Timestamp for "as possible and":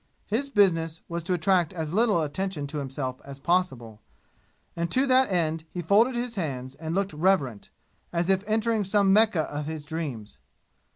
3.23-4.89